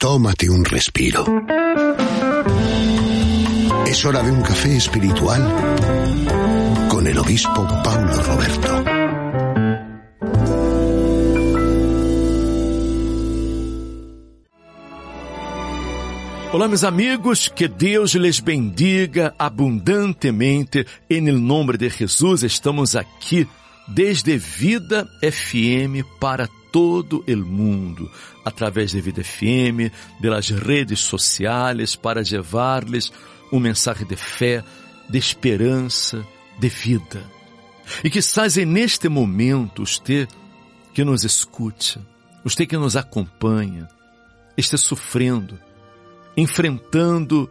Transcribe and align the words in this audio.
Tómate 0.00 0.48
un 0.48 0.64
respiro. 0.64 1.24
Es 3.84 4.04
hora 4.04 4.22
de 4.22 4.30
un 4.30 4.42
café 4.42 4.76
espiritual 4.76 5.42
con 6.88 7.04
el 7.04 7.18
obispo 7.18 7.66
Paulo 7.82 8.22
Roberto. 8.22 8.84
Olá, 16.52 16.68
meus 16.68 16.84
amigos, 16.84 17.52
que 17.52 17.66
Deus 17.66 18.14
lhes 18.14 18.40
bendiga 18.40 19.34
abundantemente. 19.36 20.86
Em 21.10 21.22
nome 21.32 21.76
de 21.76 21.90
Jesus, 21.90 22.44
estamos 22.44 22.94
aqui 22.94 23.48
desde 23.88 24.36
Vida 24.36 25.08
FM 25.22 26.04
para 26.20 26.48
todo 26.70 27.24
o 27.26 27.36
mundo, 27.36 28.10
através 28.44 28.90
de 28.90 29.00
Vida 29.00 29.24
FM, 29.24 29.90
pelas 30.20 30.50
redes 30.50 31.00
sociais, 31.00 31.96
para 31.96 32.20
levar-lhes 32.20 33.10
uma 33.50 33.62
mensagem 33.62 34.06
de 34.06 34.16
fé, 34.16 34.62
de 35.08 35.18
esperança, 35.18 36.24
de 36.58 36.68
vida. 36.68 37.22
E 38.04 38.10
que 38.10 38.20
saia 38.20 38.66
neste 38.66 39.08
momento, 39.08 39.86
você 39.86 40.28
que 40.92 41.02
nos 41.02 41.24
escute, 41.24 41.98
você 42.44 42.66
que 42.66 42.76
nos 42.76 42.96
acompanha, 42.96 43.88
esteja 44.56 44.82
sofrendo, 44.82 45.58
enfrentando 46.36 47.50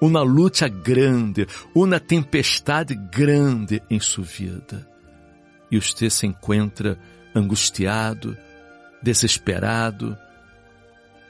uma 0.00 0.22
luta 0.22 0.68
grande, 0.68 1.46
uma 1.74 1.98
tempestade 1.98 2.94
grande 2.94 3.82
em 3.88 4.00
sua 4.00 4.24
vida. 4.24 4.88
E 5.70 5.80
você 5.80 6.10
se 6.10 6.26
encontra 6.26 6.98
angustiado, 7.34 8.36
desesperado, 9.02 10.16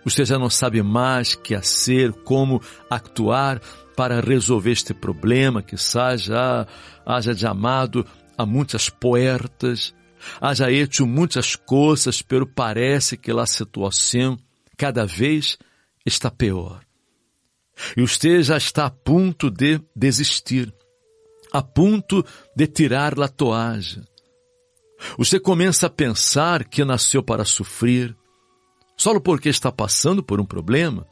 você 0.04 0.24
já 0.24 0.38
não 0.38 0.48
sabe 0.48 0.82
mais 0.82 1.34
que 1.34 1.60
ser, 1.62 2.12
como 2.24 2.62
actuar 2.88 3.60
para 3.96 4.20
resolver 4.20 4.70
este 4.70 4.94
problema, 4.94 5.62
que 5.62 5.76
já 5.76 6.66
haja 7.04 7.36
chamado 7.36 8.06
a 8.36 8.46
muitas 8.46 8.88
puertas, 8.88 9.94
haja 10.40 10.70
hecho 10.70 11.06
muitas 11.06 11.54
coisas, 11.54 12.22
pero 12.22 12.46
parece 12.46 13.16
que 13.16 13.30
a 13.30 13.46
situação 13.46 14.38
cada 14.76 15.04
vez 15.04 15.58
está 16.06 16.30
pior. 16.30 16.80
E 17.96 18.00
você 18.00 18.42
já 18.42 18.56
está 18.56 18.86
a 18.86 18.90
ponto 18.90 19.50
de 19.50 19.80
desistir, 19.94 20.72
a 21.52 21.62
ponto 21.62 22.24
de 22.56 22.66
tirar 22.66 23.20
a 23.20 23.28
toalha. 23.28 24.09
Você 25.18 25.38
começa 25.38 25.86
a 25.86 25.90
pensar 25.90 26.64
que 26.64 26.84
nasceu 26.84 27.22
para 27.22 27.44
sofrer, 27.44 28.16
só 28.96 29.18
porque 29.18 29.48
está 29.48 29.72
passando 29.72 30.22
por 30.22 30.40
um 30.40 30.44
problema. 30.44 31.06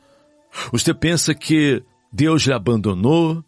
Você 0.72 0.92
pensa 0.94 1.34
que 1.34 1.82
Deus 2.12 2.42
lhe 2.42 2.52
abandonou, 2.52 3.44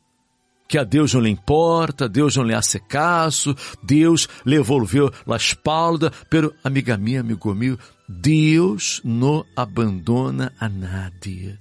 que 0.69 0.79
a 0.79 0.85
Deus 0.85 1.13
não 1.15 1.21
lhe 1.21 1.31
importa, 1.31 2.09
Deus 2.09 2.37
não 2.37 2.45
lhe 2.45 2.55
hace 2.55 2.79
caso, 2.79 3.57
Deus 3.83 4.29
lhe 4.47 4.57
devolveu 4.57 5.13
a 5.27 5.37
espalda, 5.37 6.13
pero 6.31 6.55
amiga 6.63 6.97
minha, 6.97 7.21
amigo 7.21 7.53
meu, 7.55 7.77
Deus 8.09 9.01
não 9.05 9.45
abandona 9.57 10.53
a 10.61 10.69
nadie. 10.69 11.59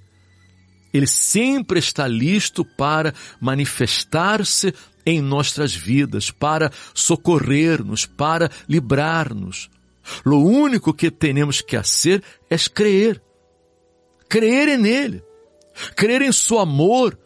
Ele 0.92 1.06
sempre 1.06 1.78
está 1.78 2.06
listo 2.06 2.64
para 2.64 3.14
manifestar-se 3.40 4.74
em 5.06 5.20
nossas 5.20 5.74
vidas, 5.74 6.30
para 6.30 6.70
socorrer-nos, 6.94 8.06
para 8.06 8.50
livrar-nos. 8.68 9.70
O 10.24 10.36
único 10.36 10.92
que 10.92 11.10
temos 11.10 11.60
que 11.60 11.76
fazer 11.76 12.22
é 12.48 12.56
crer. 12.56 13.22
Crer 14.28 14.78
nele. 14.78 15.22
Crer 15.96 16.22
em 16.22 16.32
seu 16.32 16.58
amor, 16.58 17.18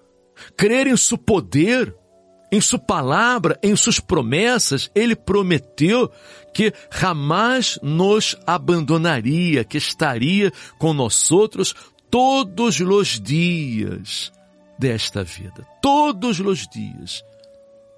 crer 0.56 0.86
em 0.86 0.96
seu 0.96 1.18
poder, 1.18 1.94
em 2.52 2.60
sua 2.60 2.78
palavra, 2.78 3.58
em 3.62 3.74
suas 3.74 3.98
promessas. 3.98 4.90
Ele 4.94 5.16
prometeu 5.16 6.10
que 6.52 6.72
jamais 6.90 7.78
nos 7.82 8.36
abandonaria, 8.46 9.64
que 9.64 9.78
estaria 9.78 10.52
com 10.78 10.94
nós 10.94 11.30
outros 11.32 11.74
todos 12.10 12.80
os 12.80 13.20
dias 13.20 14.32
desta 14.78 15.24
vida, 15.24 15.66
todos 15.80 16.40
os 16.40 16.66
dias. 16.68 17.24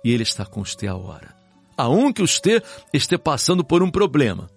E 0.04 0.12
Ele 0.12 0.22
está 0.22 0.44
com 0.44 0.64
você 0.64 0.86
agora. 0.86 1.34
Aonde 1.76 2.22
você 2.22 2.62
esteja 2.92 3.18
passando 3.18 3.64
por 3.64 3.82
um 3.82 3.90
problema, 3.90 4.48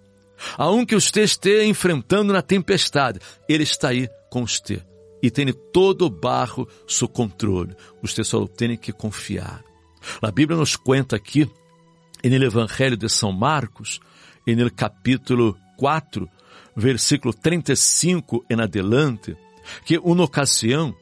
aonde 0.56 0.94
você 0.94 1.22
esteja 1.22 1.64
enfrentando 1.64 2.32
na 2.32 2.42
tempestade, 2.42 3.20
Ele 3.48 3.64
está 3.64 3.88
aí 3.88 4.08
com 4.30 4.46
você. 4.46 4.82
E 5.22 5.30
tem 5.30 5.52
todo 5.72 6.06
o 6.06 6.10
barro 6.10 6.66
sob 6.86 7.12
controle. 7.12 7.76
Você 8.00 8.24
só 8.24 8.46
tem 8.46 8.76
que 8.76 8.92
confiar. 8.92 9.62
A 10.22 10.30
Bíblia 10.30 10.58
nos 10.58 10.76
conta 10.76 11.16
aqui, 11.16 11.50
no 12.24 12.44
Evangelho 12.44 12.96
de 12.96 13.08
São 13.08 13.32
Marcos, 13.32 14.00
no 14.46 14.70
capítulo 14.70 15.56
4, 15.76 16.28
versículo 16.76 17.32
35 17.34 18.44
em 18.48 18.60
adelante, 18.60 19.36
que 19.84 19.98
uma 19.98 20.24
ocasião, 20.24 20.94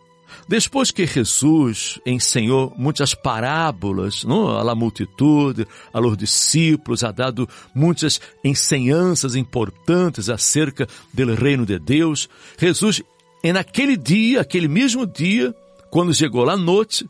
depois 0.49 0.91
que 0.91 1.07
Jesus 1.07 1.99
ensinou 2.05 2.73
muitas 2.77 3.15
parábolas 3.15 4.25
à 4.27 4.75
multitude, 4.75 5.67
a 5.93 5.99
los 5.99 6.17
discípulos, 6.17 7.05
ha 7.05 7.11
dado 7.11 7.49
muitas 7.75 8.21
ensinanças 8.45 9.35
importantes 9.35 10.29
acerca 10.29 10.87
do 11.13 11.35
reino 11.35 11.65
de 11.65 11.79
Deus, 11.79 12.29
Jesus, 12.59 13.03
naquele 13.45 13.97
dia, 13.97 14.41
aquele 14.41 14.69
mesmo 14.69 15.07
dia, 15.07 15.55
quando 15.91 16.15
chegou 16.15 16.49
à 16.49 16.57
noite, 16.57 17.09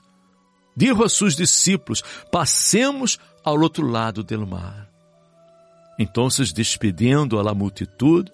disse 0.76 1.02
a 1.02 1.08
seus 1.08 1.34
discípulos: 1.34 2.02
passemos 2.30 3.18
ao 3.44 3.58
outro 3.60 3.86
lado 3.86 4.22
do 4.22 4.46
mar. 4.46 4.88
Então, 5.98 6.28
despedindo 6.54 7.40
a 7.40 7.54
multitude, 7.54 8.30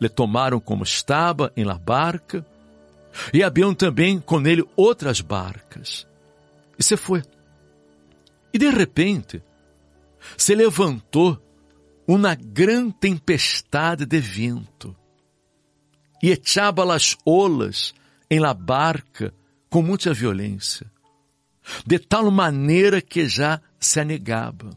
lhe 0.00 0.08
tomaram 0.08 0.60
como 0.60 0.84
estava 0.84 1.52
em 1.56 1.64
la 1.64 1.78
barca, 1.78 2.44
e 3.32 3.42
haviam 3.42 3.74
também 3.74 4.20
com 4.20 4.40
ele 4.46 4.64
outras 4.76 5.20
barcas. 5.20 6.06
E 6.78 6.82
se 6.82 6.96
foi. 6.96 7.22
E 8.52 8.58
de 8.58 8.68
repente, 8.68 9.42
se 10.36 10.54
levantou 10.54 11.40
uma 12.06 12.34
grande 12.34 12.94
tempestade 12.94 14.04
de 14.04 14.20
vento, 14.20 14.94
e 16.22 16.30
echava 16.30 16.94
as 16.94 17.16
olas 17.24 17.94
em 18.30 18.38
la 18.38 18.54
barca 18.54 19.32
com 19.68 19.82
muita 19.82 20.12
violência, 20.12 20.90
de 21.86 21.98
tal 21.98 22.30
maneira 22.30 23.00
que 23.00 23.28
já 23.28 23.60
se 23.78 24.00
anegava. 24.00 24.70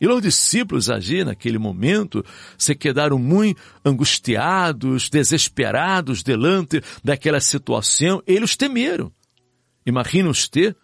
E 0.00 0.06
os 0.06 0.22
discípulos 0.22 0.88
ali 0.88 1.24
naquele 1.24 1.58
momento 1.58 2.24
se 2.56 2.74
quedaram 2.74 3.18
muito 3.18 3.60
angustiados, 3.84 5.10
desesperados 5.10 6.22
delante 6.22 6.82
daquela 7.02 7.40
situação. 7.40 8.22
Eles 8.26 8.56
temeram. 8.56 9.12
Imagina 9.84 10.28
você 10.28 10.74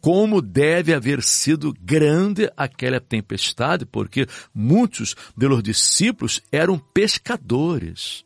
como 0.00 0.42
deve 0.42 0.92
haver 0.92 1.22
sido 1.22 1.72
grande 1.80 2.50
aquela 2.56 2.98
tempestade, 2.98 3.86
porque 3.86 4.26
muitos 4.52 5.14
dos 5.36 5.62
discípulos 5.62 6.42
eram 6.50 6.76
pescadores. 6.76 8.24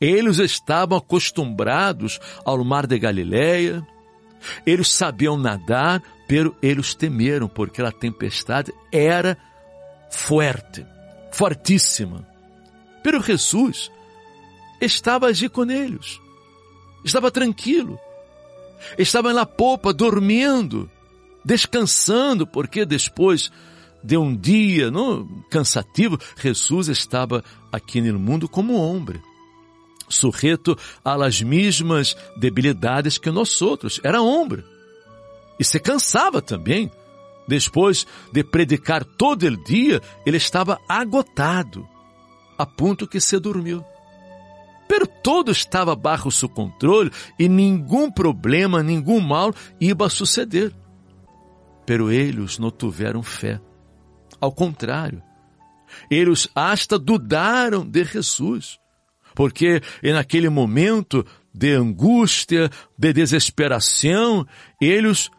Eles 0.00 0.38
estavam 0.38 0.96
acostumados 0.96 2.18
ao 2.46 2.64
mar 2.64 2.86
de 2.86 2.98
Galileia, 2.98 3.86
eles 4.64 4.88
sabiam 4.88 5.36
nadar, 5.36 6.02
pero 6.30 6.54
eles 6.62 6.94
temeram, 6.94 7.48
porque 7.48 7.82
a 7.82 7.90
tempestade 7.90 8.72
era 8.92 9.36
forte, 10.12 10.86
fortíssima. 11.32 12.24
Pero 13.02 13.20
Jesus 13.20 13.90
estava 14.80 15.26
ali 15.26 15.48
com 15.48 15.68
eles, 15.68 16.20
estava 17.04 17.32
tranquilo, 17.32 17.98
estava 18.96 19.32
na 19.32 19.44
popa, 19.44 19.92
dormindo, 19.92 20.88
descansando, 21.44 22.46
porque 22.46 22.86
depois 22.86 23.50
de 24.00 24.16
um 24.16 24.32
dia 24.32 24.88
não, 24.88 25.26
cansativo, 25.50 26.16
Jesus 26.40 26.86
estava 26.86 27.42
aqui 27.72 28.00
no 28.00 28.20
mundo 28.20 28.48
como 28.48 28.74
homem 28.74 29.20
sujeito 30.08 30.78
a 31.04 31.16
las 31.16 31.42
mesmas 31.42 32.16
debilidades 32.36 33.18
que 33.18 33.32
nós 33.32 33.60
outros. 33.60 34.00
Era 34.04 34.22
homem. 34.22 34.62
E 35.60 35.64
se 35.64 35.78
cansava 35.78 36.40
também. 36.40 36.90
Depois 37.46 38.06
de 38.32 38.42
predicar 38.42 39.04
todo 39.04 39.42
o 39.42 39.64
dia, 39.64 40.00
ele 40.24 40.38
estava 40.38 40.80
agotado, 40.88 41.86
a 42.56 42.64
ponto 42.64 43.06
que 43.06 43.20
se 43.20 43.38
dormiu. 43.38 43.84
Pero 44.88 45.06
todo 45.06 45.50
estava 45.50 45.94
bajo 45.94 46.30
seu 46.30 46.48
controle 46.48 47.10
e 47.38 47.48
nenhum 47.48 48.10
problema, 48.10 48.82
nenhum 48.82 49.20
mal 49.20 49.52
iba 49.78 50.06
a 50.06 50.10
suceder. 50.10 50.74
Pero 51.84 52.10
eles 52.10 52.58
não 52.58 52.70
tiveram 52.70 53.22
fé. 53.22 53.60
Ao 54.40 54.50
contrário, 54.50 55.22
eles 56.10 56.48
hasta 56.54 56.98
dudaram 56.98 57.84
de 57.84 58.04
Jesus 58.04 58.80
porque 59.34 59.80
naquele 60.02 60.48
momento 60.48 61.24
de 61.52 61.72
angústia, 61.72 62.70
de 62.96 63.12
desesperação, 63.12 64.46
eles 64.80 65.30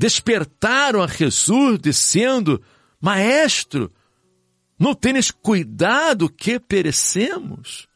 despertaram 0.00 1.02
a 1.02 1.06
Jesus 1.06 1.78
dizendo, 1.78 2.62
Maestro, 2.98 3.92
não 4.78 4.94
tens 4.94 5.30
cuidado 5.30 6.26
que 6.26 6.58
perecemos? 6.58 7.86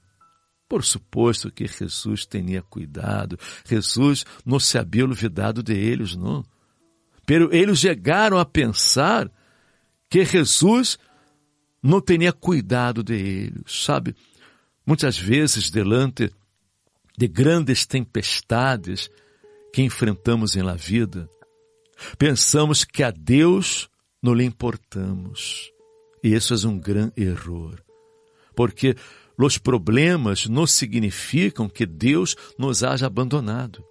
Por 0.69 0.85
suposto 0.85 1.51
que 1.51 1.67
Jesus 1.67 2.27
tinha 2.27 2.61
cuidado. 2.61 3.39
Jesus 3.67 4.27
não 4.45 4.61
se 4.61 4.77
havia 4.77 5.03
olvidado 5.03 5.63
de 5.63 5.73
eles, 5.73 6.15
não. 6.15 6.45
Pero 7.25 7.49
eles 7.51 7.79
chegaram 7.79 8.39
a 8.39 8.45
pensar 8.45 9.31
que 10.11 10.27
Jesus 10.27 10.99
não 11.83 12.03
tinha 12.03 12.35
cuidado 12.35 13.03
de 13.03 13.15
eles, 13.15 13.63
sabe? 13.67 14.15
Muitas 14.87 15.17
vezes, 15.17 15.71
delante 15.71 16.31
de 17.17 17.27
grandes 17.27 17.87
tempestades 17.87 19.11
que 19.73 19.81
enfrentamos 19.81 20.55
em 20.55 20.63
la 20.63 20.75
vida, 20.75 21.31
pensamos 22.19 22.85
que 22.85 23.03
a 23.03 23.11
Deus 23.11 23.89
não 24.23 24.35
lhe 24.35 24.45
importamos. 24.45 25.71
E 26.23 26.35
isso 26.35 26.55
é 26.55 26.69
um 26.69 26.79
grande 26.79 27.13
erro, 27.17 27.77
porque 28.57 28.97
os 29.37 29.59
problemas 29.59 30.47
não 30.47 30.67
significam 30.67 31.69
que 31.69 31.85
Deus 31.85 32.37
nos 32.59 32.83
haja 32.83 33.07
abandonado. 33.07 33.85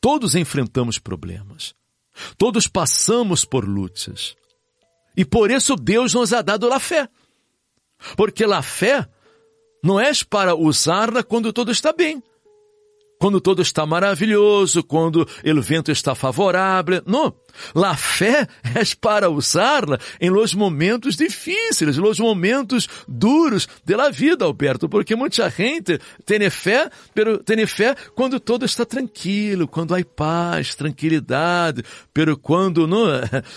Todos 0.00 0.34
enfrentamos 0.34 0.98
problemas. 0.98 1.74
Todos 2.36 2.66
passamos 2.66 3.44
por 3.44 3.66
lutas. 3.66 4.36
E 5.16 5.24
por 5.24 5.50
isso 5.50 5.76
Deus 5.76 6.12
nos 6.14 6.32
ha 6.32 6.42
dado 6.42 6.72
a 6.72 6.80
fé. 6.80 7.08
Porque 8.16 8.44
a 8.44 8.62
fé 8.62 9.08
não 9.82 10.00
é 10.00 10.10
para 10.28 10.54
usá-la 10.54 11.22
quando 11.22 11.52
tudo 11.52 11.70
está 11.70 11.92
bem 11.92 12.22
quando 13.20 13.38
todo 13.38 13.60
está 13.60 13.84
maravilhoso, 13.84 14.82
quando 14.82 15.28
o 15.44 15.62
vento 15.62 15.92
está 15.92 16.14
favorável. 16.14 17.02
Não. 17.06 17.34
La 17.74 17.96
fé 17.96 18.46
é 18.74 18.82
para 19.00 19.30
usá-la 19.30 19.98
em 20.20 20.30
los 20.30 20.54
momentos 20.54 21.16
difíceis, 21.16 21.96
los 21.96 22.18
momentos 22.18 22.88
duros 23.06 23.68
de 23.84 23.96
la 23.96 24.10
vida, 24.10 24.44
Alberto, 24.44 24.88
porque 24.88 25.16
muita 25.16 25.50
gente 25.50 26.00
tem 26.24 26.48
fé, 26.50 26.90
pero 27.14 27.38
tem 27.38 27.66
fé 27.66 27.94
quando 28.14 28.40
todo 28.40 28.64
está 28.64 28.84
tranquilo, 28.84 29.68
quando 29.68 29.94
há 29.94 30.00
paz, 30.04 30.74
tranquilidade, 30.74 31.82
pero 32.12 32.36
quando 32.36 32.86
não, 32.86 33.06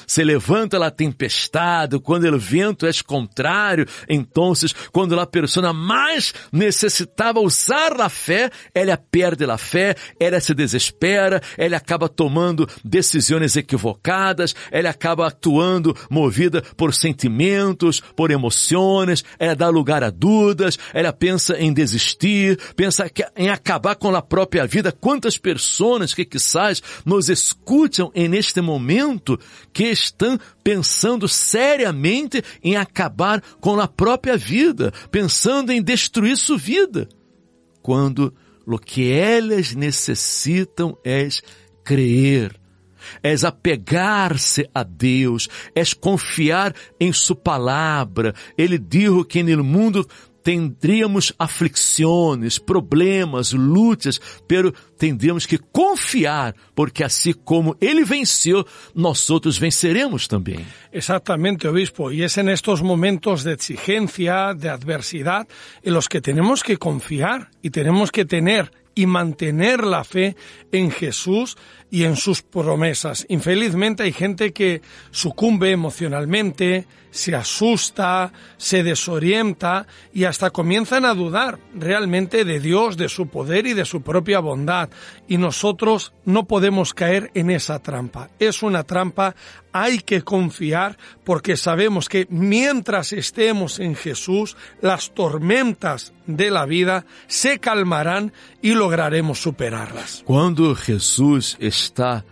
se 0.08 0.24
levanta 0.24 0.84
a 0.84 0.92
tempestade, 0.92 2.00
quando 2.00 2.28
o 2.28 2.40
vento 2.40 2.86
é 2.86 2.92
contrário, 3.06 3.86
então, 4.08 4.54
quando 4.92 5.20
a 5.20 5.26
pessoa 5.26 5.74
mais 5.74 6.34
necessitava 6.52 7.40
usar 7.40 8.00
a 8.00 8.10
fé, 8.10 8.50
ela 8.74 8.98
perde 8.98 9.44
a 9.46 9.58
fé, 9.58 9.96
ela 10.20 10.40
se 10.40 10.54
desespera, 10.54 11.42
ela 11.58 11.78
acaba 11.78 12.08
tomando 12.08 12.68
decisões 12.84 13.56
equivocadas, 13.56 13.83
ela 14.72 14.90
acaba 14.90 15.28
atuando 15.28 15.96
movida 16.10 16.62
por 16.78 16.94
sentimentos, 16.94 18.00
por 18.00 18.32
emoções, 18.32 19.24
ela 19.38 19.56
dá 19.56 19.70
lugar 19.70 20.04
a 20.04 20.10
dúvidas, 20.10 20.78
ela 20.94 21.12
pensa 21.12 21.58
em 21.60 21.74
desistir, 21.74 22.58
pensa 22.76 23.10
em 23.36 23.50
acabar 23.50 23.96
com 23.96 24.16
a 24.16 24.22
própria 24.22 24.66
vida. 24.66 24.92
Quantas 24.92 25.38
pessoas 25.38 26.14
que 26.14 26.26
quizás 26.26 26.82
nos 27.06 27.30
escutam 27.30 28.12
neste 28.16 28.62
momento 28.62 29.40
que 29.72 29.86
estão 29.86 30.40
pensando 30.64 31.28
seriamente 31.28 32.44
em 32.64 32.76
acabar 32.76 33.42
com 33.60 33.80
a 33.80 33.88
própria 33.88 34.38
vida, 34.38 34.94
pensando 35.12 35.72
em 35.72 35.82
destruir 35.82 36.38
sua 36.38 36.58
vida. 36.58 37.08
Quando 37.82 38.34
lo 38.66 38.80
que 38.80 39.12
elas 39.12 39.76
necessitam 39.76 40.98
é 41.04 41.28
crer, 41.84 42.60
é 43.22 43.34
apegar-se 43.46 44.70
a 44.74 44.84
Deus, 44.84 45.48
é 45.76 45.84
confiar 46.00 46.74
em 47.00 47.12
Sua 47.12 47.36
palavra. 47.36 48.34
Ele 48.58 48.78
disse 48.78 49.24
que 49.26 49.44
no 49.44 49.64
mundo 49.64 50.08
tendríamos 50.44 51.32
aflições, 51.40 52.60
problemas, 52.60 53.54
lutas, 53.54 54.20
pero 54.48 54.74
tendríamos 55.04 55.46
que 55.46 55.58
confiar, 55.58 56.56
porque 56.74 57.04
assim 57.04 57.34
como 57.34 57.76
ele 57.82 58.06
venceu, 58.06 58.66
nós 58.96 59.30
outros 59.30 59.58
venceremos 59.58 60.30
também. 60.30 60.66
Exatamente, 60.94 61.68
obispo, 61.68 62.10
e 62.10 62.24
é 62.24 62.44
nestes 62.44 62.80
momentos 62.80 63.44
de 63.44 63.52
exigencia, 63.52 64.54
de 64.54 64.70
adversidade, 64.70 65.50
em 65.84 65.92
los 65.92 66.08
que 66.08 66.22
temos 66.22 66.64
que 66.64 66.78
confiar 66.78 67.50
e 67.62 67.70
temos 67.70 68.12
que 68.12 68.24
ter 68.24 68.72
y 68.96 69.06
mantener 69.06 69.84
la 69.84 70.04
fe 70.04 70.36
en 70.72 70.92
Jesús 70.92 71.58
y 71.90 72.06
en 72.06 72.16
sus 72.16 72.42
promesas. 72.42 73.26
Infelizmente 73.30 74.04
hay 74.04 74.14
gente 74.14 74.54
que 74.54 74.82
sucumbe 75.12 75.72
emocionalmente, 75.72 76.88
se 77.12 77.36
asusta, 77.36 78.34
se 78.58 78.84
desorienta 78.84 79.86
y 80.12 80.24
hasta 80.24 80.50
comienzan 80.50 81.06
a 81.06 81.14
dudar 81.14 81.60
realmente 81.76 82.46
de 82.46 82.60
Dios, 82.60 82.98
de 82.98 83.10
su 83.10 83.28
poder 83.28 83.68
y 83.68 83.74
de 83.74 83.86
su 83.86 84.02
propia 84.02 84.40
bondad. 84.40 84.90
Y 85.28 85.38
nosotros 85.38 86.14
no 86.26 86.46
podemos 86.46 86.94
caer 86.94 87.32
en 87.34 87.50
esa 87.50 87.80
trampa. 87.80 88.30
Es 88.40 88.64
una 88.64 88.84
trampa, 88.84 89.36
hay 89.72 90.00
que 90.00 90.22
confiar 90.22 90.98
porque 91.24 91.58
sabemos 91.58 92.10
que 92.10 92.28
mientras 92.30 93.14
estemos 93.14 93.80
en 93.80 93.96
Jesús, 93.96 94.56
las 94.82 95.14
tormentas 95.14 96.14
de 96.28 96.52
la 96.52 96.66
vida 96.66 97.06
se 97.28 97.60
calmarán 97.60 98.34
y 98.62 98.74
lograremos 98.74 99.40
superarlas. 99.40 100.24
Cuando 100.26 100.76
Jesús 100.76 101.58
está 101.60 102.24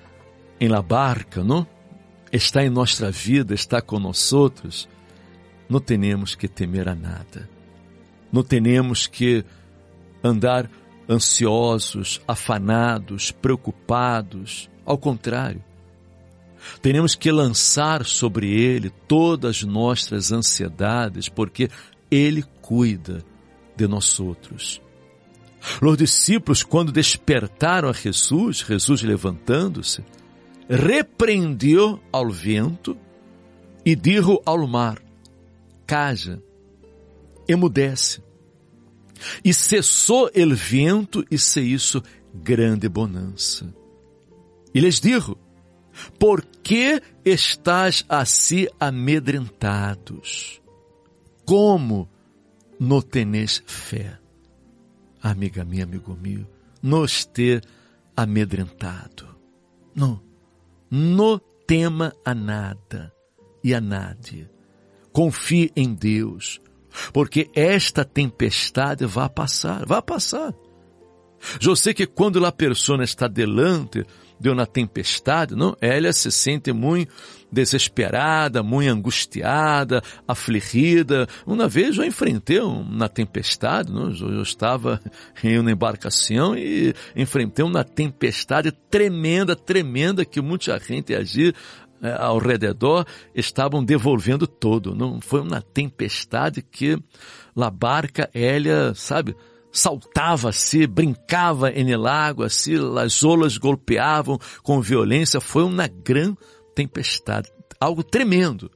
em 0.60 0.70
la 0.70 0.82
barca, 0.82 1.44
não? 1.44 1.66
Está 2.32 2.64
em 2.64 2.70
nossa 2.70 3.12
vida, 3.12 3.54
está 3.54 3.82
conosco, 3.82 4.52
não 5.68 5.80
temos 5.80 6.36
que 6.36 6.48
temer 6.48 6.88
a 6.88 6.96
nada. 6.96 7.50
Não 8.32 8.44
temos 8.44 9.08
que 9.08 9.44
andar 10.24 10.70
ansiosos, 11.12 12.22
afanados, 12.28 13.32
preocupados. 13.32 14.70
Ao 14.86 14.98
contrário, 14.98 15.64
temos 16.82 17.16
que 17.16 17.32
lançar 17.32 18.06
sobre 18.06 18.50
Ele 18.50 18.90
todas 19.08 19.58
as 19.58 19.64
nossas 19.64 20.32
ansiedades, 20.32 21.28
porque 21.28 21.70
Ele 22.10 22.44
cuida 22.62 23.24
de 23.76 23.88
nós 23.88 24.20
outros. 24.20 24.82
Os 25.82 25.98
discípulos, 25.98 26.64
quando 26.64 26.92
despertaram 26.92 27.90
a 27.90 27.94
Jesus, 27.94 28.66
Jesus 28.68 29.04
levantando-se, 29.04 30.04
repreendeu 30.68 32.00
ao 32.12 32.30
vento 32.30 32.98
e 33.86 33.96
disse 33.96 34.40
ao 34.46 34.66
mar: 34.66 35.00
Caja, 35.86 36.42
emudece. 37.48 38.24
E 39.44 39.54
cessou 39.54 40.28
o 40.28 40.56
vento 40.56 41.26
e 41.30 41.38
se 41.38 41.62
isso 41.62 42.02
grande 42.34 42.88
bonança. 42.88 43.74
E 44.74 44.80
lhes 44.80 45.00
disse: 45.00 45.36
Por 46.18 46.46
que 46.64 47.02
estás 47.24 48.06
assim 48.08 48.68
amedrentados? 48.80 50.62
Como 51.46 52.10
não 52.80 53.02
tenes 53.02 53.62
fé? 53.66 54.22
amiga 55.22 55.64
minha, 55.64 55.84
amigo 55.84 56.18
meu, 56.20 56.46
nos 56.82 57.26
ter 57.26 57.64
amedrentado. 58.16 59.28
Não, 59.94 60.22
não 60.90 61.40
tema 61.68 62.14
a 62.26 62.34
nada 62.34 63.14
e 63.64 63.74
a 63.74 63.80
nada. 63.80 64.50
Confie 65.12 65.72
em 65.76 65.94
Deus, 65.94 66.60
porque 67.14 67.50
esta 67.56 68.04
tempestade 68.04 69.06
vai 69.06 69.30
passar, 69.30 69.86
vai 69.86 70.02
passar. 70.02 70.54
Eu 71.62 71.76
sei 71.76 71.94
que 71.94 72.06
quando 72.06 72.46
a 72.46 72.52
pessoa 72.52 73.04
está 73.04 73.28
delante 73.28 74.06
deu 74.42 74.56
na 74.56 74.66
tempestade, 74.66 75.56
não? 75.56 75.78
Ela 75.80 76.12
se 76.12 76.32
sente 76.32 76.74
muito 76.74 77.14
desesperada, 77.52 78.64
muito 78.64 78.90
angustiada, 78.90 80.02
afligida. 80.28 81.28
Uma 81.46 81.68
vez 81.68 81.98
eu 81.98 82.04
enfrentei 82.04 82.60
uma 82.60 83.08
tempestade, 83.08 83.92
não? 83.92 84.12
Eu 84.12 84.42
estava 84.42 85.00
em 85.44 85.60
uma 85.60 85.72
embarcação 85.72 86.58
e 86.58 86.94
enfrentei 87.16 87.64
uma 87.64 87.84
tempestade 87.84 88.72
tremenda, 88.72 89.56
tremenda, 89.56 90.26
que 90.26 90.42
muita 90.42 90.80
gente 90.80 91.14
agir 91.14 91.54
é, 91.54 91.91
ao 92.20 92.38
redor 92.40 93.06
estavam 93.34 93.84
devolvendo 93.84 94.48
todo. 94.48 94.96
Não 94.96 95.22
foi 95.22 95.42
uma 95.42 95.62
tempestade 95.62 96.62
que 96.62 96.98
a 97.56 97.70
barca, 97.70 98.30
ela, 98.34 98.94
sabe, 98.96 99.36
saltava-se, 99.72 100.88
brincava 100.88 101.72
em 101.72 101.96
lago, 101.96 102.44
assim, 102.44 102.74
as 102.98 103.24
olas 103.24 103.58
golpeavam 103.58 104.40
com 104.64 104.82
violência. 104.82 105.40
Foi 105.40 105.64
uma 105.64 105.88
grande 105.88 106.38
tempestade, 106.76 107.50
algo 107.80 108.04
tremendo. 108.04 108.70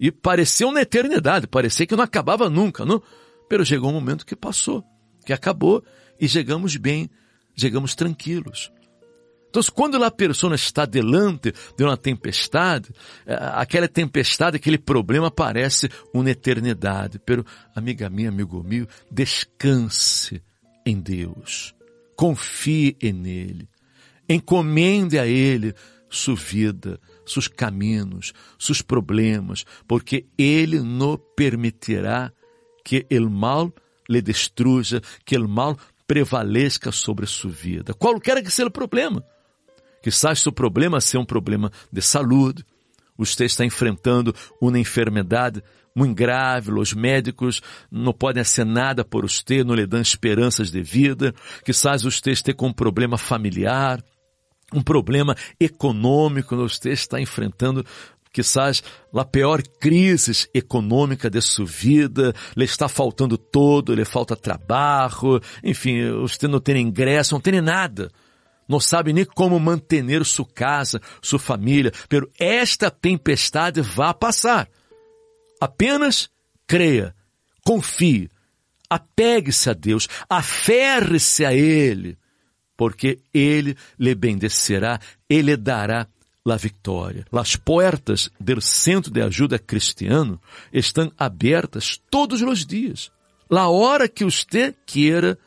E 0.00 0.10
parecia 0.10 0.66
uma 0.66 0.80
eternidade, 0.80 1.46
parecia 1.46 1.86
que 1.86 1.94
não 1.94 2.02
acabava 2.02 2.50
nunca, 2.50 2.84
não? 2.84 3.00
Pero 3.48 3.64
chegou 3.64 3.90
um 3.90 3.94
momento 3.94 4.26
que 4.26 4.34
passou, 4.34 4.82
que 5.24 5.32
acabou 5.32 5.84
e 6.18 6.28
chegamos 6.28 6.76
bem, 6.76 7.08
chegamos 7.54 7.94
tranquilos. 7.94 8.72
Então, 9.52 9.62
quando 9.74 10.02
a 10.02 10.10
pessoa 10.10 10.54
está 10.54 10.86
delante 10.86 11.52
de 11.76 11.84
uma 11.84 11.94
tempestade, 11.94 12.88
eh, 13.26 13.36
aquela 13.52 13.86
tempestade, 13.86 14.56
aquele 14.56 14.78
problema 14.78 15.30
parece 15.30 15.90
uma 16.14 16.30
eternidade. 16.30 17.18
Pero, 17.18 17.44
amiga 17.76 18.08
minha, 18.08 18.30
amigo 18.30 18.64
meu, 18.64 18.86
descanse 19.10 20.42
em 20.86 20.98
Deus. 20.98 21.74
Confie 22.16 22.96
nele. 23.02 23.68
Encomende 24.26 25.18
a 25.18 25.26
Ele 25.26 25.74
sua 26.08 26.34
vida, 26.34 26.98
seus 27.26 27.46
caminhos, 27.46 28.32
seus 28.58 28.80
problemas, 28.80 29.66
porque 29.86 30.24
Ele 30.38 30.80
não 30.80 31.20
permitirá 31.36 32.32
que 32.82 33.06
o 33.10 33.28
mal 33.28 33.70
lhe 34.08 34.22
destruja, 34.22 35.02
que 35.26 35.36
o 35.36 35.46
mal 35.46 35.76
prevaleça 36.06 36.90
sobre 36.90 37.26
sua 37.26 37.50
vida. 37.50 37.92
Qualquer 37.92 38.42
que 38.42 38.50
seja 38.50 38.68
o 38.68 38.72
problema. 38.72 39.22
Quizás 40.02 40.40
seu 40.40 40.52
problema 40.52 41.00
seja 41.00 41.20
um 41.20 41.24
problema 41.24 41.70
de 41.90 42.02
saúde, 42.02 42.64
você 43.16 43.44
está 43.44 43.64
enfrentando 43.64 44.34
uma 44.60 44.78
enfermidade 44.78 45.62
muito 45.94 46.14
grave, 46.14 46.72
os 46.72 46.92
médicos 46.94 47.60
não 47.90 48.12
podem 48.12 48.42
fazer 48.42 48.64
nada 48.64 49.04
por 49.04 49.28
você, 49.28 49.62
não 49.62 49.74
lhe 49.74 49.86
dão 49.86 50.00
esperanças 50.00 50.70
de 50.70 50.82
vida, 50.82 51.34
quizás 51.64 52.02
você 52.02 52.30
esteja 52.30 52.56
com 52.56 52.68
um 52.68 52.72
problema 52.72 53.18
familiar, 53.18 54.02
um 54.72 54.82
problema 54.82 55.36
econômico, 55.60 56.56
você 56.56 56.90
está 56.90 57.20
enfrentando 57.20 57.84
quizás 58.32 58.82
a 59.14 59.24
pior 59.24 59.62
crise 59.78 60.48
econômica 60.54 61.28
de 61.28 61.42
sua 61.42 61.66
vida, 61.66 62.34
lhe 62.56 62.64
está 62.64 62.88
faltando 62.88 63.36
todo, 63.36 63.94
lhe 63.94 64.06
falta 64.06 64.34
trabalho, 64.34 65.40
enfim, 65.62 66.10
você 66.12 66.48
não 66.48 66.58
tem 66.58 66.80
ingresso, 66.80 67.34
não 67.34 67.40
tem 67.40 67.60
nada 67.60 68.10
não 68.72 68.80
sabe 68.80 69.12
nem 69.12 69.26
como 69.26 69.60
manter 69.60 70.24
sua 70.24 70.46
casa, 70.46 70.98
sua 71.20 71.38
família, 71.38 71.92
pero 72.08 72.30
esta 72.38 72.90
tempestade 72.90 73.82
vai 73.82 74.14
passar. 74.14 74.66
Apenas 75.60 76.30
creia, 76.66 77.14
confie, 77.62 78.30
apegue-se 78.88 79.68
a 79.68 79.74
Deus, 79.74 80.08
aferre-se 80.28 81.44
a 81.44 81.52
Ele, 81.52 82.16
porque 82.74 83.20
Ele 83.32 83.76
lhe 83.98 84.14
bendecerá, 84.14 84.98
Ele 85.28 85.54
dará 85.54 86.08
a 86.44 86.56
vitória. 86.56 87.26
As 87.30 87.54
portas 87.54 88.30
do 88.40 88.58
Centro 88.62 89.12
de 89.12 89.20
Ajuda 89.20 89.58
Cristiano 89.58 90.40
estão 90.72 91.12
abertas 91.18 92.00
todos 92.10 92.40
os 92.40 92.64
dias. 92.64 93.12
La 93.50 93.68
hora 93.68 94.08
que 94.08 94.24
você 94.24 94.74
queira, 94.86 95.38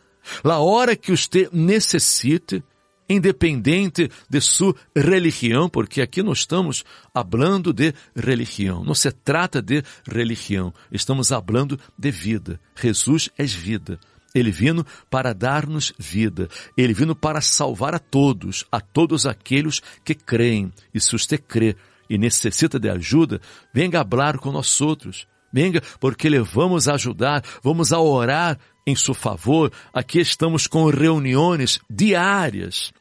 la 0.43 0.59
hora 0.59 0.95
que 0.95 1.09
você 1.11 1.49
necessite, 1.51 2.63
independente 3.07 4.09
de 4.29 4.41
sua 4.41 4.75
religião, 4.95 5.69
porque 5.69 6.01
aqui 6.01 6.23
nós 6.23 6.39
estamos 6.39 6.83
falando 7.13 7.71
de 7.71 7.93
religião. 8.15 8.83
Não 8.83 8.95
se 8.95 9.11
trata 9.11 9.61
de 9.61 9.83
religião, 10.07 10.73
estamos 10.91 11.29
falando 11.29 11.79
de 11.97 12.11
vida. 12.11 12.59
Jesus 12.75 13.29
é 13.37 13.43
vida. 13.43 13.99
Ele 14.33 14.51
vindo 14.51 14.85
para 15.09 15.33
dar-nos 15.33 15.93
vida. 15.97 16.49
Ele 16.75 16.93
vindo 16.93 17.15
para 17.15 17.39
salvar 17.39 17.95
a 17.95 17.99
todos, 17.99 18.65
a 18.69 18.81
todos 18.81 19.25
aqueles 19.25 19.81
que 20.03 20.13
creem. 20.13 20.73
E 20.93 20.99
se 20.99 21.13
você 21.13 21.37
crê 21.37 21.75
e 22.09 22.17
necessita 22.17 22.77
de 22.77 22.89
ajuda, 22.89 23.39
venga 23.73 24.05
falar 24.05 24.37
com 24.37 24.51
nós 24.51 24.81
outros. 24.81 25.25
Venga, 25.53 25.81
porque 26.01 26.27
lhe 26.27 26.39
vamos 26.39 26.89
ajudar, 26.89 27.41
vamos 27.63 27.93
a 27.93 27.99
orar 27.99 28.59
em 28.85 28.95
seu 28.95 29.13
favor. 29.13 29.71
Aqui 29.93 30.19
estamos 30.19 30.67
com 30.67 30.85
reuniões 30.89 31.79
diárias 31.89 32.93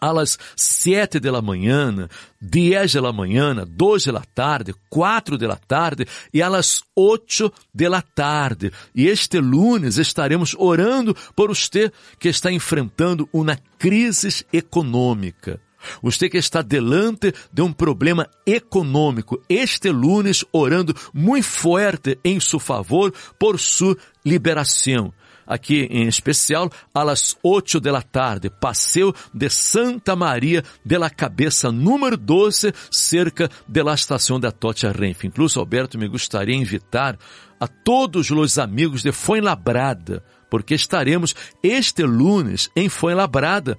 às 0.00 0.38
sete 0.54 1.18
da 1.18 1.40
manhã, 1.40 2.08
dez 2.40 2.92
da 2.92 3.12
manhã, 3.12 3.54
dois 3.66 4.04
da 4.04 4.20
tarde, 4.20 4.74
quatro 4.90 5.38
da 5.38 5.56
tarde 5.56 6.06
e 6.32 6.42
às 6.42 6.82
oito 6.94 7.52
da 7.74 8.02
tarde. 8.02 8.72
E 8.94 9.06
este 9.06 9.40
lunes 9.40 9.96
estaremos 9.96 10.54
orando 10.58 11.16
por 11.34 11.48
você 11.48 11.90
que 12.18 12.28
está 12.28 12.52
enfrentando 12.52 13.28
uma 13.32 13.58
crise 13.78 14.44
econômica. 14.52 15.60
Você 16.02 16.28
que 16.28 16.38
está 16.38 16.62
delante 16.62 17.32
de 17.52 17.62
um 17.62 17.72
problema 17.72 18.28
econômico, 18.46 19.42
este 19.48 19.90
lunes 19.90 20.44
orando 20.52 20.94
muito 21.12 21.46
forte 21.46 22.18
em 22.24 22.38
seu 22.40 22.58
favor 22.58 23.12
por 23.38 23.58
sua 23.58 23.96
liberação. 24.24 25.12
Aqui 25.46 25.86
em 25.92 26.08
especial, 26.08 26.68
às 26.92 27.36
oito 27.40 27.78
da 27.78 28.02
tarde, 28.02 28.50
passeio 28.50 29.14
de 29.32 29.48
Santa 29.48 30.16
Maria 30.16 30.64
de 30.84 30.98
la 30.98 31.08
Cabeça, 31.08 31.70
número 31.70 32.16
12, 32.16 32.74
cerca 32.90 33.48
da 33.68 33.94
estação 33.94 34.40
da 34.40 34.50
Totia 34.50 34.90
Renf. 34.90 35.22
Incluso, 35.24 35.60
Alberto, 35.60 35.96
me 35.96 36.08
gostaria 36.08 36.56
de 36.56 36.60
invitar 36.60 37.16
a 37.60 37.68
todos 37.68 38.28
os 38.28 38.58
amigos 38.58 39.02
de 39.02 39.12
Fuenlabrada, 39.12 40.22
porque 40.50 40.74
estaremos 40.74 41.34
este 41.62 42.02
lunes 42.02 42.68
em 42.74 42.88
Fuenlabrada 42.88 43.78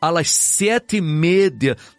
às 0.00 0.30
sete 0.30 0.96
e 0.96 1.00
meia 1.00 1.50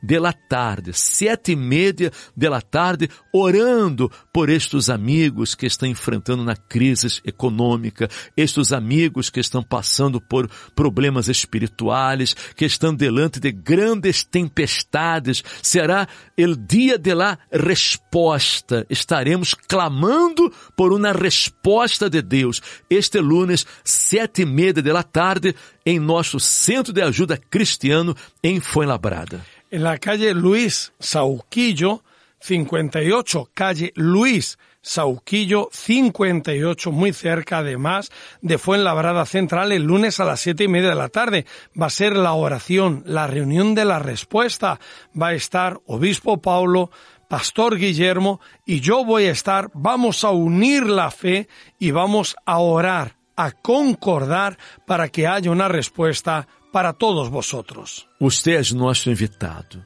da 0.01 0.33
tarde, 0.33 0.93
sete 0.93 1.53
e 1.53 1.55
meia 1.55 1.93
da 2.35 2.61
tarde, 2.61 3.09
orando 3.33 4.11
por 4.31 4.49
estes 4.49 4.89
amigos 4.89 5.55
que 5.55 5.65
estão 5.65 5.87
enfrentando 5.87 6.43
na 6.43 6.55
crise 6.55 7.21
econômica, 7.25 8.09
estes 8.35 8.71
amigos 8.71 9.29
que 9.29 9.39
estão 9.39 9.63
passando 9.63 10.21
por 10.21 10.49
problemas 10.75 11.27
espirituais, 11.27 12.35
que 12.55 12.65
estão 12.65 12.93
delante 12.93 13.39
de 13.39 13.51
grandes 13.51 14.23
tempestades. 14.23 15.43
Será 15.61 16.07
o 16.37 16.55
dia 16.55 16.97
de 16.97 17.13
la 17.13 17.37
resposta. 17.51 18.85
Estaremos 18.89 19.53
clamando 19.53 20.51
por 20.75 20.93
uma 20.93 21.11
resposta 21.11 22.09
de 22.09 22.21
Deus. 22.21 22.61
Este 22.89 23.19
lunes, 23.19 23.65
sete 23.83 24.41
e 24.41 24.45
meia 24.45 24.73
da 24.73 25.03
tarde, 25.03 25.55
em 25.85 25.99
nosso 25.99 26.39
centro 26.39 26.93
de 26.93 27.01
ajuda 27.01 27.37
cristiano 27.49 28.15
em 28.41 28.59
Fuenlabrada. 28.59 29.45
En 29.71 29.81
la 29.81 29.97
calle 29.97 30.33
Luis 30.33 30.91
Sauquillo, 30.99 32.01
58, 32.39 33.49
calle 33.53 33.91
Luis 33.95 34.57
Sauquillo 34.81 35.69
58, 35.71 36.91
muy 36.91 37.13
cerca 37.13 37.59
además 37.59 38.11
de 38.41 38.57
Fuenlabrada 38.57 39.25
Central, 39.25 39.71
el 39.71 39.83
lunes 39.83 40.19
a 40.19 40.25
las 40.25 40.41
siete 40.41 40.65
y 40.65 40.67
media 40.67 40.89
de 40.89 40.95
la 40.95 41.09
tarde. 41.09 41.45
Va 41.79 41.85
a 41.85 41.89
ser 41.89 42.15
la 42.17 42.33
oración, 42.33 43.01
la 43.05 43.25
reunión 43.27 43.75
de 43.75 43.85
la 43.85 43.99
respuesta. 43.99 44.79
Va 45.19 45.29
a 45.29 45.33
estar 45.33 45.79
Obispo 45.85 46.41
Paulo, 46.41 46.91
Pastor 47.29 47.77
Guillermo 47.77 48.41
y 48.65 48.81
yo 48.81 49.05
voy 49.05 49.25
a 49.25 49.31
estar. 49.31 49.71
Vamos 49.73 50.23
a 50.25 50.31
unir 50.31 50.85
la 50.85 51.11
fe 51.11 51.47
y 51.79 51.91
vamos 51.91 52.35
a 52.45 52.59
orar 52.59 53.22
a 53.35 53.51
concordar 53.51 54.57
para 54.85 55.09
que 55.09 55.25
haya 55.25 55.51
una 55.51 55.67
respuesta 55.67 56.47
para 56.71 56.93
todos 56.93 57.29
vosotros. 57.29 58.07
Usted 58.19 58.59
é 58.59 58.75
nosso 58.75 59.09
invitado. 59.09 59.83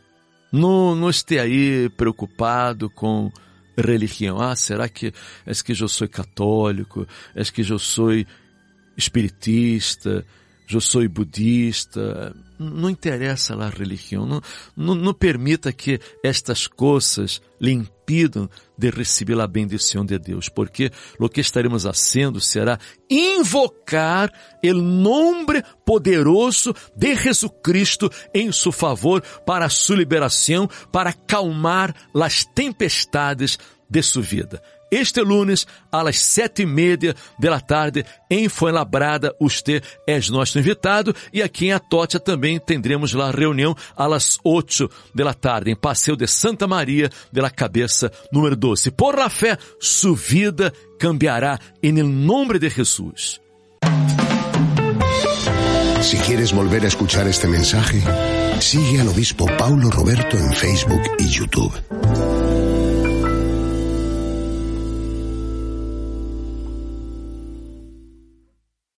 Não, 0.51 0.96
não 0.96 1.10
esteja 1.10 1.44
aí 1.44 1.89
preocupado 1.89 2.89
com 2.89 3.32
religião. 3.77 4.39
Ah, 4.39 4.56
será 4.56 4.88
que 4.88 5.13
é 5.46 5.54
que 5.54 5.72
eu 5.72 5.88
sou 5.88 6.08
católico? 6.08 7.06
É 7.36 7.44
que 7.44 7.62
eu 7.62 7.80
sou 7.80 8.12
espiritista? 8.96 10.25
Eu 10.70 10.82
sou 10.82 11.08
budista? 11.08 12.36
Não 12.60 12.90
interessa 12.90 13.56
a 13.56 13.70
religião. 13.70 14.26
Não, 14.26 14.42
não, 14.76 14.96
não 14.96 15.14
permita 15.14 15.72
que 15.72 16.00
estas 16.24 16.68
coisas 16.68 17.42
lhe 17.60 17.72
impidam 17.72 18.50
de 18.78 18.90
receber 18.90 19.40
a 19.40 19.48
bendição 19.48 20.06
de 20.06 20.18
Deus, 20.18 20.50
porque 20.50 20.92
o 21.20 21.28
que 21.28 21.42
estaremos 21.42 21.84
fazendo 21.84 22.40
será 22.40 22.80
invocar 23.10 24.32
o 24.64 24.74
nome 24.74 25.64
poderoso 25.86 26.74
de 26.96 27.16
Jesucristo 27.16 28.10
em 28.34 28.52
seu 28.52 28.72
favor 28.72 29.22
para 29.46 29.70
sua 29.70 29.98
liberação, 29.98 30.70
para 30.92 31.10
acalmar 31.10 31.96
as 32.14 32.44
tempestades 32.44 33.58
de 33.90 34.02
sua 34.02 34.22
vida. 34.22 34.62
Este 34.91 35.22
lunes, 35.22 35.67
às 35.91 36.20
sete 36.20 36.62
e 36.62 36.65
meia 36.65 36.98
da 37.39 37.60
tarde, 37.60 38.06
em 38.29 38.48
Fuenlabrada, 38.48 39.36
você 39.39 39.82
é 40.08 40.20
nosso 40.29 40.58
invitado 40.58 41.15
e 41.34 41.41
aqui 41.41 41.67
em 41.67 41.74
Atótia 41.74 42.20
também 42.20 42.60
teremos 42.60 43.13
lá 43.13 43.32
reunião 43.32 43.75
às 43.96 44.39
oito 44.44 44.89
da 45.13 45.34
tarde, 45.34 45.72
em 45.72 45.75
Passeio 45.75 46.15
de 46.15 46.27
Santa 46.27 46.67
Maria 46.67 47.10
de 47.32 47.41
la 47.41 47.50
Cabeça, 47.50 48.12
número 48.32 48.56
12. 48.56 48.91
Por 48.91 49.17
la 49.17 49.29
fé, 49.29 49.58
sua 49.79 50.15
vida 50.15 50.74
cambiará 51.00 51.60
em 51.84 51.91
nome 51.91 52.60
de 52.60 52.70
Jesus. 52.70 53.39
Si 56.01 56.17
quieres 56.20 56.53
volver 56.53 56.86
a 56.86 56.88
escuchar 56.88 57.27
este 57.27 57.48
mensaje, 57.48 58.01
sigue 58.60 59.01
al 59.01 59.10
obispo 59.10 59.46
Paulo 59.58 59.89
Roberto 59.89 60.38
en 60.38 60.53
Facebook 60.53 61.01
y 61.20 61.27
YouTube. 61.27 62.37